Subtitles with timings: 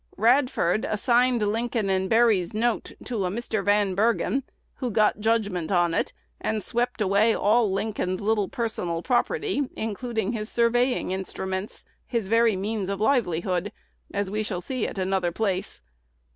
[0.17, 3.63] Radford assigned Lincoln & Berry's note to a Mr.
[3.63, 4.41] Van Bergen,
[4.77, 10.49] who got judgment on it, and swept away all Lincoln's little personal property, including his
[10.49, 13.71] surveying instruments, his very means of livelihood,
[14.11, 15.83] as we shall see at another place.